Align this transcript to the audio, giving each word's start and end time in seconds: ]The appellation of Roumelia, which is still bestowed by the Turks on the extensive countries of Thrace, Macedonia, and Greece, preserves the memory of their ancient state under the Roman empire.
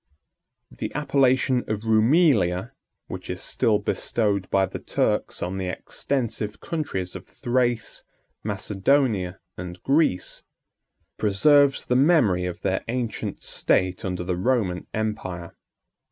]The 0.79 0.91
appellation 0.95 1.63
of 1.67 1.83
Roumelia, 1.85 2.71
which 3.05 3.29
is 3.29 3.43
still 3.43 3.77
bestowed 3.77 4.49
by 4.49 4.65
the 4.65 4.79
Turks 4.79 5.43
on 5.43 5.59
the 5.59 5.67
extensive 5.67 6.59
countries 6.59 7.15
of 7.15 7.27
Thrace, 7.27 8.01
Macedonia, 8.43 9.39
and 9.59 9.79
Greece, 9.83 10.41
preserves 11.19 11.85
the 11.85 11.95
memory 11.95 12.45
of 12.45 12.61
their 12.61 12.83
ancient 12.87 13.43
state 13.43 14.03
under 14.03 14.23
the 14.23 14.37
Roman 14.37 14.87
empire. 14.91 15.53